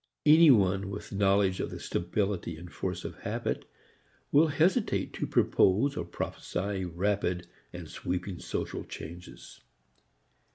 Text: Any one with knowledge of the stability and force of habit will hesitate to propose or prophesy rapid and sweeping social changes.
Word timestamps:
Any 0.25 0.49
one 0.49 0.89
with 0.89 1.11
knowledge 1.13 1.59
of 1.59 1.69
the 1.69 1.79
stability 1.79 2.57
and 2.57 2.73
force 2.73 3.05
of 3.05 3.19
habit 3.19 3.69
will 4.31 4.47
hesitate 4.47 5.13
to 5.13 5.27
propose 5.27 5.95
or 5.95 6.05
prophesy 6.05 6.85
rapid 6.85 7.45
and 7.71 7.87
sweeping 7.87 8.39
social 8.39 8.83
changes. 8.83 9.61